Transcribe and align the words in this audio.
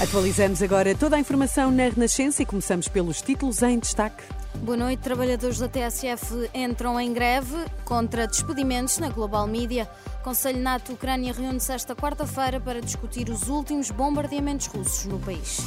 Atualizamos 0.00 0.62
agora 0.62 0.94
toda 0.94 1.16
a 1.16 1.18
informação 1.20 1.70
na 1.70 1.82
Renascença 1.82 2.42
e 2.42 2.46
começamos 2.46 2.88
pelos 2.88 3.20
títulos 3.20 3.62
em 3.62 3.78
destaque. 3.78 4.24
Boa 4.54 4.74
noite. 4.74 5.00
Trabalhadores 5.00 5.58
da 5.58 5.68
TSF 5.68 6.48
entram 6.54 6.98
em 6.98 7.12
greve 7.12 7.66
contra 7.84 8.26
despedimentos 8.26 8.96
na 8.96 9.10
Global 9.10 9.46
Media. 9.46 9.86
Conselho 10.24 10.58
NATO-Ucrânia 10.58 11.34
reúne-se 11.34 11.70
esta 11.70 11.94
quarta-feira 11.94 12.58
para 12.58 12.80
discutir 12.80 13.28
os 13.28 13.48
últimos 13.48 13.90
bombardeamentos 13.90 14.68
russos 14.68 15.04
no 15.04 15.18
país. 15.18 15.58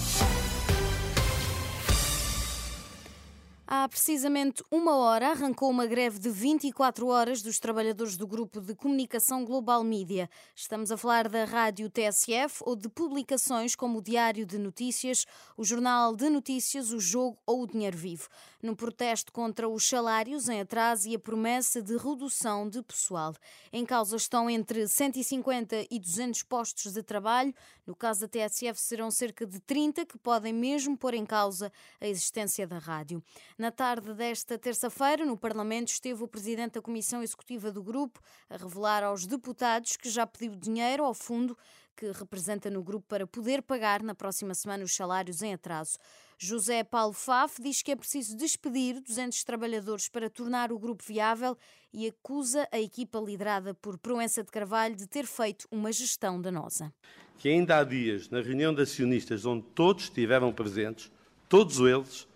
Há 3.83 3.89
precisamente 3.89 4.63
uma 4.71 4.95
hora 4.95 5.31
arrancou 5.31 5.69
uma 5.69 5.85
greve 5.85 6.17
de 6.17 6.29
24 6.29 7.05
horas 7.05 7.41
dos 7.41 7.59
trabalhadores 7.59 8.15
do 8.15 8.25
grupo 8.25 8.61
de 8.61 8.73
comunicação 8.73 9.43
Global 9.43 9.83
Media. 9.83 10.29
Estamos 10.55 10.89
a 10.89 10.95
falar 10.95 11.27
da 11.27 11.43
rádio 11.43 11.89
TSF 11.89 12.61
ou 12.61 12.77
de 12.77 12.87
publicações 12.87 13.75
como 13.75 13.97
o 13.99 14.01
Diário 14.01 14.45
de 14.45 14.57
Notícias, 14.57 15.25
o 15.57 15.65
Jornal 15.65 16.15
de 16.15 16.29
Notícias, 16.29 16.93
o 16.93 16.99
Jogo 17.01 17.37
ou 17.45 17.63
o 17.63 17.67
Dinheiro 17.67 17.97
Vivo. 17.97 18.29
No 18.63 18.77
protesto 18.77 19.29
contra 19.33 19.67
os 19.67 19.85
salários 19.85 20.47
em 20.47 20.61
atraso 20.61 21.09
e 21.09 21.15
a 21.15 21.19
promessa 21.19 21.81
de 21.81 21.97
redução 21.97 22.69
de 22.69 22.81
pessoal. 22.81 23.35
Em 23.73 23.85
causa 23.85 24.15
estão 24.15 24.49
entre 24.49 24.87
150 24.87 25.85
e 25.91 25.99
200 25.99 26.43
postos 26.43 26.93
de 26.93 27.03
trabalho. 27.03 27.53
No 27.85 27.93
caso 27.93 28.21
da 28.21 28.27
TSF, 28.29 28.79
serão 28.79 29.11
cerca 29.11 29.45
de 29.45 29.59
30 29.59 30.05
que 30.05 30.17
podem 30.17 30.53
mesmo 30.53 30.97
pôr 30.97 31.13
em 31.13 31.25
causa 31.25 31.73
a 31.99 32.07
existência 32.07 32.65
da 32.65 32.77
rádio. 32.77 33.21
Na 33.57 33.69
tarde 33.69 34.13
desta 34.13 34.57
terça-feira, 34.57 35.25
no 35.25 35.37
Parlamento, 35.37 35.89
esteve 35.89 36.23
o 36.23 36.27
presidente 36.27 36.75
da 36.75 36.81
Comissão 36.81 37.21
Executiva 37.21 37.69
do 37.69 37.83
Grupo 37.83 38.21
a 38.49 38.55
revelar 38.55 39.03
aos 39.03 39.25
deputados 39.25 39.97
que 39.97 40.09
já 40.09 40.25
pediu 40.25 40.55
dinheiro 40.55 41.03
ao 41.03 41.13
fundo 41.13 41.57
que 41.95 42.11
representa 42.11 42.69
no 42.69 42.83
grupo 42.83 43.05
para 43.07 43.25
poder 43.27 43.61
pagar 43.61 44.01
na 44.03 44.15
próxima 44.15 44.53
semana 44.53 44.83
os 44.83 44.95
salários 44.95 45.41
em 45.41 45.53
atraso. 45.53 45.97
José 46.37 46.83
Paulo 46.83 47.13
Faf 47.13 47.61
diz 47.61 47.81
que 47.81 47.91
é 47.91 47.95
preciso 47.95 48.35
despedir 48.35 48.99
200 48.99 49.43
trabalhadores 49.43 50.09
para 50.09 50.29
tornar 50.29 50.71
o 50.71 50.79
grupo 50.79 51.03
viável 51.03 51.57
e 51.93 52.07
acusa 52.07 52.67
a 52.71 52.79
equipa 52.79 53.19
liderada 53.19 53.73
por 53.73 53.97
Proença 53.97 54.43
de 54.43 54.51
Carvalho 54.51 54.95
de 54.95 55.07
ter 55.07 55.25
feito 55.25 55.67
uma 55.71 55.91
gestão 55.91 56.41
danosa. 56.41 56.93
Que 57.37 57.49
ainda 57.49 57.77
há 57.77 57.83
dias, 57.83 58.29
na 58.29 58.41
reunião 58.41 58.73
de 58.73 58.81
acionistas 58.81 59.45
onde 59.45 59.63
todos 59.75 60.05
estiveram 60.05 60.51
presentes, 60.51 61.11
todos 61.47 61.79
eles, 61.79 62.27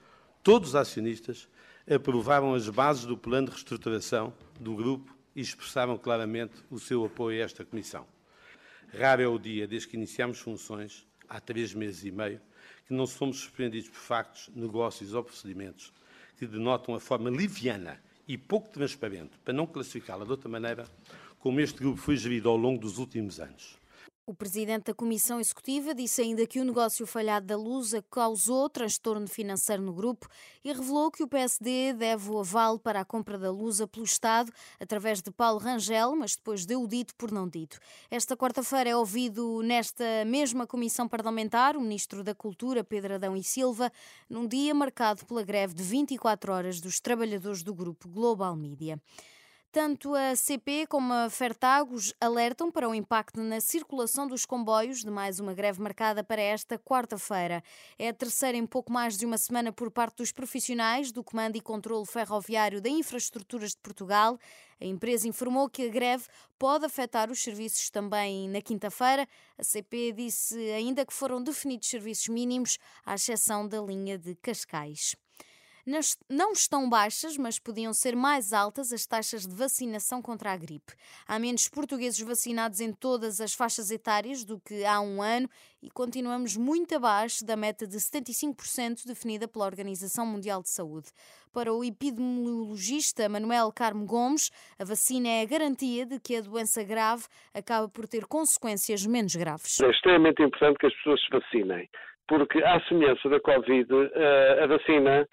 todos 0.44 0.70
os 0.70 0.76
acionistas 0.76 1.48
aprovaram 1.90 2.54
as 2.54 2.68
bases 2.70 3.06
do 3.06 3.18
plano 3.18 3.48
de 3.48 3.54
reestruturação 3.54 4.34
do 4.60 4.76
grupo 4.76 5.16
e 5.36 5.42
expressaram 5.42 5.98
claramente 5.98 6.54
o 6.70 6.80
seu 6.80 7.06
apoio 7.06 7.42
a 7.42 7.46
esta 7.46 7.64
comissão. 7.64 8.06
Raro 8.94 9.22
é 9.22 9.28
o 9.28 9.38
dia, 9.38 9.68
desde 9.68 9.88
que 9.88 9.98
iniciamos 9.98 10.40
funções, 10.40 11.06
há 11.28 11.40
três 11.40 11.74
meses 11.74 12.04
e 12.04 12.12
meio, 12.12 12.40
que 12.88 12.94
não 12.94 13.06
somos 13.06 13.40
surpreendidos 13.40 13.90
por 13.90 14.00
factos, 14.00 14.50
negócios 14.56 15.14
ou 15.14 15.24
procedimentos 15.24 15.94
que 16.38 16.46
denotam 16.46 16.94
a 16.94 17.00
forma 17.00 17.30
liviana 17.30 18.00
e 18.28 18.38
pouco 18.38 18.70
transparente, 18.70 19.32
para 19.44 19.54
não 19.54 19.66
classificá-la 19.66 20.24
de 20.24 20.32
outra 20.32 20.48
maneira, 20.48 20.86
como 21.40 21.60
este 21.60 21.80
grupo 21.80 21.98
foi 21.98 22.16
gerido 22.16 22.48
ao 22.48 22.56
longo 22.56 22.80
dos 22.80 22.98
últimos 22.98 23.40
anos. 23.40 23.78
O 24.30 24.34
presidente 24.34 24.88
da 24.88 24.94
Comissão 24.94 25.40
Executiva 25.40 25.96
disse 25.96 26.22
ainda 26.22 26.46
que 26.46 26.60
o 26.60 26.66
negócio 26.66 27.08
falhado 27.08 27.46
da 27.46 27.56
Lusa 27.56 28.04
causou 28.12 28.70
transtorno 28.70 29.26
financeiro 29.26 29.82
no 29.82 29.94
grupo 29.94 30.28
e 30.66 30.74
revelou 30.74 31.10
que 31.10 31.24
o 31.24 31.28
PSD 31.30 31.94
deve 31.94 32.30
o 32.30 32.38
aval 32.38 32.78
para 32.78 33.00
a 33.00 33.06
compra 33.06 33.38
da 33.38 33.50
Lusa 33.50 33.88
pelo 33.88 34.04
Estado 34.04 34.52
através 34.82 35.22
de 35.22 35.32
Paulo 35.32 35.60
Rangel, 35.60 36.14
mas 36.14 36.36
depois 36.36 36.66
deu 36.66 36.84
o 36.84 36.88
dito 36.90 37.16
por 37.16 37.32
não 37.32 37.48
dito. 37.48 37.80
Esta 38.12 38.36
quarta-feira 38.36 38.90
é 38.90 38.96
ouvido 38.98 39.62
nesta 39.64 40.26
mesma 40.26 40.68
comissão 40.68 41.08
parlamentar 41.08 41.78
o 41.78 41.82
ministro 41.82 42.22
da 42.22 42.36
Cultura, 42.36 42.84
Pedro 42.84 43.16
Adão 43.16 43.34
e 43.34 43.42
Silva, 43.42 43.90
num 44.30 44.46
dia 44.46 44.76
marcado 44.76 45.26
pela 45.26 45.42
greve 45.42 45.74
de 45.74 45.84
24 45.84 46.52
horas 46.52 46.82
dos 46.82 47.00
trabalhadores 47.00 47.64
do 47.64 47.74
grupo 47.74 48.10
Global 48.10 48.58
Media. 48.58 49.02
Tanto 49.78 50.16
a 50.16 50.36
CP 50.36 50.88
como 50.88 51.14
a 51.14 51.30
Fertagos 51.30 52.12
alertam 52.20 52.72
para 52.72 52.90
o 52.90 52.96
impacto 52.96 53.40
na 53.40 53.62
circulação 53.62 54.28
dos 54.28 54.44
comboios 54.44 55.04
de 55.04 55.12
mais 55.12 55.40
uma 55.40 55.54
greve 55.54 55.80
marcada 55.80 56.24
para 56.24 56.42
esta 56.42 56.80
quarta-feira. 56.80 57.64
É 58.00 58.10
a 58.10 58.14
terceira 58.14 58.58
em 58.58 58.66
pouco 58.66 58.92
mais 58.92 59.16
de 59.20 59.24
uma 59.24 59.38
semana 59.38 59.72
por 59.72 59.92
parte 59.92 60.18
dos 60.18 60.32
profissionais 60.32 61.12
do 61.12 61.24
Comando 61.24 61.58
e 61.58 61.62
Controlo 61.62 62.06
Ferroviário 62.06 62.82
da 62.82 62.90
Infraestruturas 62.90 63.74
de 63.74 63.78
Portugal. 63.78 64.40
A 64.82 64.86
empresa 64.86 65.28
informou 65.28 65.70
que 65.70 65.84
a 65.84 65.90
greve 65.90 66.26
pode 66.58 66.84
afetar 66.84 67.30
os 67.30 67.44
serviços 67.44 67.92
também 67.92 68.50
na 68.50 68.64
quinta-feira. 68.64 69.28
A 69.60 69.64
CP 69.64 70.12
disse 70.12 70.58
ainda 70.72 71.06
que 71.06 71.14
foram 71.14 71.40
definidos 71.40 71.88
serviços 71.88 72.30
mínimos, 72.30 72.80
à 73.06 73.14
exceção 73.14 73.68
da 73.68 73.80
linha 73.80 74.18
de 74.18 74.34
Cascais 74.38 75.16
não 76.30 76.52
estão 76.52 76.90
baixas, 76.90 77.38
mas 77.38 77.58
podiam 77.58 77.94
ser 77.94 78.14
mais 78.14 78.52
altas 78.52 78.92
as 78.92 79.06
taxas 79.06 79.48
de 79.48 79.56
vacinação 79.56 80.22
contra 80.22 80.52
a 80.52 80.58
gripe. 80.58 80.94
Há 81.26 81.40
menos 81.40 81.70
portugueses 81.70 82.20
vacinados 82.20 82.82
em 82.82 82.92
todas 82.92 83.40
as 83.40 83.54
faixas 83.54 83.90
etárias 83.90 84.44
do 84.44 84.60
que 84.60 84.84
há 84.84 85.00
um 85.00 85.22
ano 85.22 85.48
e 85.82 85.90
continuamos 85.90 86.58
muito 86.58 86.94
abaixo 86.94 87.46
da 87.46 87.56
meta 87.56 87.88
de 87.88 87.96
75% 87.96 89.06
definida 89.08 89.48
pela 89.48 89.66
Organização 89.66 90.26
Mundial 90.26 90.62
de 90.62 90.70
Saúde. 90.70 91.08
Para 91.54 91.74
o 91.74 91.84
epidemiologista 91.84 93.30
Manuel 93.30 93.72
Carmo 93.72 94.06
Gomes, 94.06 94.52
a 94.78 94.84
vacina 94.84 95.30
é 95.30 95.42
a 95.42 95.46
garantia 95.46 96.06
de 96.06 96.20
que 96.20 96.36
a 96.36 96.42
doença 96.42 96.84
grave 96.84 97.24
acaba 97.54 97.88
por 97.88 98.08
ter 98.08 98.26
consequências 98.26 99.06
menos 99.06 99.36
graves. 99.36 99.80
É 99.80 99.90
extremamente 99.90 100.44
importante 100.44 100.78
que 100.80 100.88
as 100.88 100.94
pessoas 100.96 101.22
se 101.22 101.30
vacinem 101.32 101.90
porque, 102.28 102.62
à 102.64 102.80
semelhança 102.82 103.30
da 103.30 103.40
Covid, 103.40 103.88
eh, 104.14 104.60
a 104.64 104.68
vacina 104.68 105.28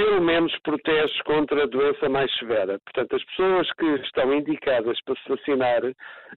pelo 0.00 0.22
menos 0.22 0.50
protege 0.60 1.12
contra 1.26 1.64
a 1.64 1.66
doença 1.66 2.08
mais 2.08 2.34
severa. 2.38 2.80
Portanto, 2.86 3.16
as 3.16 3.24
pessoas 3.26 3.70
que 3.74 3.84
estão 3.96 4.32
indicadas 4.32 4.98
para 5.02 5.14
se 5.16 5.28
vacinar 5.28 5.84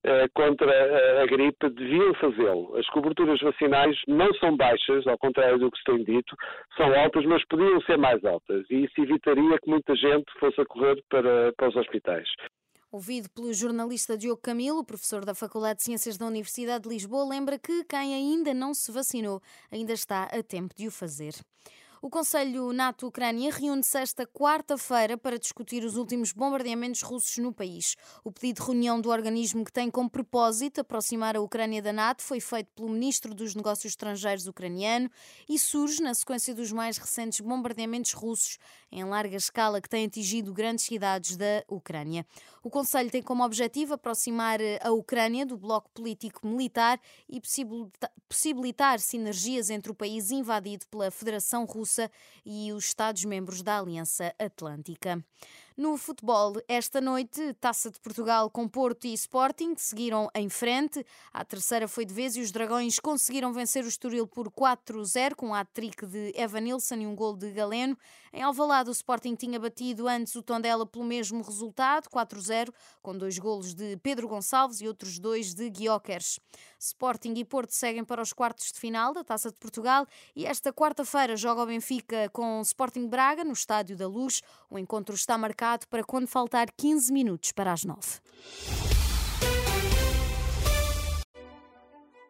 eh, 0.03 0.27
contra 0.33 0.69
a, 0.69 1.23
a 1.23 1.25
gripe 1.25 1.69
deviam 1.69 2.13
fazê-lo. 2.15 2.75
As 2.75 2.85
coberturas 2.87 3.39
vacinais 3.39 3.95
não 4.05 4.33
são 4.33 4.57
baixas, 4.57 5.07
ao 5.07 5.17
contrário 5.17 5.59
do 5.59 5.71
que 5.71 5.77
se 5.77 5.83
tem 5.85 6.03
dito, 6.03 6.35
são 6.75 6.93
altas, 6.93 7.23
mas 7.25 7.41
podiam 7.47 7.79
ser 7.83 7.97
mais 7.97 8.21
altas. 8.25 8.65
E 8.69 8.83
isso 8.83 9.01
evitaria 9.01 9.57
que 9.57 9.69
muita 9.69 9.95
gente 9.95 10.25
fosse 10.41 10.59
a 10.59 10.65
correr 10.65 11.01
para, 11.09 11.53
para 11.55 11.69
os 11.69 11.75
hospitais. 11.77 12.27
Ouvido 12.91 13.29
pelo 13.33 13.53
jornalista 13.53 14.17
Diogo 14.17 14.41
Camilo, 14.41 14.83
professor 14.83 15.23
da 15.23 15.33
Faculdade 15.33 15.77
de 15.77 15.83
Ciências 15.83 16.17
da 16.17 16.25
Universidade 16.25 16.83
de 16.83 16.89
Lisboa, 16.89 17.29
lembra 17.29 17.57
que 17.57 17.85
quem 17.85 18.13
ainda 18.13 18.53
não 18.53 18.73
se 18.73 18.91
vacinou 18.91 19.39
ainda 19.71 19.93
está 19.93 20.23
a 20.25 20.43
tempo 20.43 20.75
de 20.75 20.85
o 20.87 20.91
fazer. 20.91 21.31
O 22.05 22.09
Conselho 22.09 22.73
NATO-Ucrânia 22.73 23.49
reúne-se 23.49 23.97
esta 23.97 24.27
quarta-feira 24.27 25.17
para 25.17 25.39
discutir 25.39 25.85
os 25.85 25.95
últimos 25.95 26.33
bombardeamentos 26.33 27.01
russos 27.01 27.37
no 27.37 27.53
país. 27.53 27.95
O 28.25 28.29
pedido 28.29 28.59
de 28.59 28.67
reunião 28.67 28.99
do 28.99 29.09
organismo 29.09 29.63
que 29.63 29.71
tem 29.71 29.89
como 29.89 30.09
propósito 30.09 30.81
aproximar 30.81 31.37
a 31.37 31.39
Ucrânia 31.39 31.81
da 31.81 31.93
NATO 31.93 32.21
foi 32.21 32.41
feito 32.41 32.67
pelo 32.75 32.89
ministro 32.89 33.33
dos 33.33 33.55
Negócios 33.55 33.93
Estrangeiros 33.93 34.47
ucraniano 34.47 35.09
e 35.47 35.57
surge 35.57 36.03
na 36.03 36.13
sequência 36.13 36.53
dos 36.53 36.73
mais 36.73 36.97
recentes 36.97 37.39
bombardeamentos 37.39 38.11
russos 38.11 38.57
em 38.91 39.05
larga 39.05 39.37
escala 39.37 39.79
que 39.79 39.87
têm 39.87 40.05
atingido 40.05 40.51
grandes 40.51 40.83
cidades 40.83 41.37
da 41.37 41.63
Ucrânia. 41.69 42.27
O 42.61 42.69
Conselho 42.69 43.09
tem 43.09 43.23
como 43.23 43.45
objetivo 43.45 43.93
aproximar 43.93 44.59
a 44.81 44.91
Ucrânia 44.91 45.45
do 45.45 45.57
bloco 45.57 45.89
político-militar 45.91 46.99
e 47.29 47.41
possibilitar 48.27 48.99
sinergias 48.99 49.69
entre 49.69 49.89
o 49.89 49.95
país 49.95 50.31
invadido 50.31 50.85
pela 50.87 51.09
Federação 51.09 51.63
Russa 51.63 51.92
e 52.45 52.71
os 52.73 52.85
Estados-membros 52.85 53.61
da 53.61 53.79
Aliança 53.79 54.33
Atlântica. 54.39 55.23
No 55.75 55.97
futebol, 55.97 56.53
esta 56.67 57.01
noite, 57.01 57.51
Taça 57.55 57.89
de 57.89 57.99
Portugal 57.99 58.47
com 58.47 58.67
Porto 58.67 59.05
e 59.07 59.13
Sporting 59.13 59.73
seguiram 59.75 60.29
em 60.35 60.47
frente. 60.47 61.03
A 61.33 61.43
terceira 61.43 61.87
foi 61.87 62.05
de 62.05 62.13
vez 62.13 62.35
e 62.35 62.41
os 62.41 62.51
Dragões 62.51 62.99
conseguiram 62.99 63.51
vencer 63.51 63.83
o 63.83 63.87
Estoril 63.87 64.27
por 64.27 64.51
4-0 64.51 65.33
com 65.33 65.47
um 65.47 65.55
hat-trick 65.55 66.05
de 66.05 66.31
Evanilson 66.35 66.95
e 66.97 67.07
um 67.07 67.15
gol 67.15 67.35
de 67.35 67.49
Galeno. 67.51 67.97
Em 68.31 68.43
Alvalade, 68.43 68.89
o 68.89 68.91
Sporting 68.91 69.35
tinha 69.35 69.59
batido 69.59 70.07
antes 70.07 70.35
o 70.35 70.43
Tondela 70.43 70.85
pelo 70.85 71.05
mesmo 71.05 71.43
resultado, 71.43 72.07
4-0, 72.09 72.71
com 73.01 73.17
dois 73.17 73.37
golos 73.39 73.73
de 73.73 73.97
Pedro 73.97 74.27
Gonçalves 74.27 74.79
e 74.81 74.87
outros 74.87 75.17
dois 75.17 75.55
de 75.55 75.69
Guiocers. 75.69 76.39
Sporting 76.79 77.33
e 77.37 77.45
Porto 77.45 77.71
seguem 77.71 78.03
para 78.03 78.21
os 78.21 78.33
quartos 78.33 78.71
de 78.71 78.79
final 78.79 79.13
da 79.13 79.23
Taça 79.23 79.49
de 79.49 79.57
Portugal 79.57 80.05
e 80.35 80.45
esta 80.45 80.73
quarta-feira 80.73 81.37
joga 81.37 81.63
o 81.63 81.65
Benfica 81.65 82.29
com 82.29 82.59
Sporting 82.61 83.07
Braga 83.07 83.43
no 83.43 83.53
Estádio 83.53 83.95
da 83.95 84.07
Luz. 84.07 84.41
O 84.69 84.77
encontro 84.77 85.15
está 85.15 85.37
marcado 85.63 85.87
para 85.87 86.03
quando 86.03 86.27
faltar 86.27 86.67
15 86.75 87.11
minutos 87.13 87.51
para 87.53 87.71
as 87.71 87.85
9. 87.85 87.99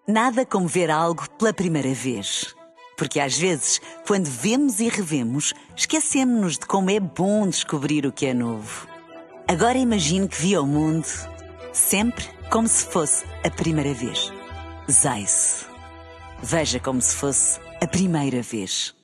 Nada 0.07 0.45
como 0.45 0.67
ver 0.67 0.91
algo 0.91 1.27
pela 1.31 1.53
primeira 1.53 1.93
vez. 1.93 2.55
Porque 2.95 3.19
às 3.19 3.35
vezes, 3.35 3.81
quando 4.05 4.27
vemos 4.27 4.79
e 4.79 4.87
revemos, 4.87 5.53
esquecemos-nos 5.75 6.59
de 6.59 6.67
como 6.67 6.91
é 6.91 6.99
bom 6.99 7.47
descobrir 7.47 8.05
o 8.05 8.11
que 8.11 8.27
é 8.27 8.33
novo. 8.33 8.87
Agora 9.47 9.77
imagine 9.77 10.27
que 10.27 10.39
viu 10.39 10.61
o 10.61 10.67
mundo 10.67 11.07
sempre 11.73 12.25
como 12.51 12.67
se 12.67 12.85
fosse 12.85 13.25
a 13.43 13.49
primeira 13.49 13.93
vez. 13.95 14.31
Zais. 14.89 15.65
Veja 16.41 16.79
como 16.79 17.01
se 17.01 17.15
fosse 17.15 17.59
a 17.81 17.87
primeira 17.87 18.43
vez. 18.43 18.95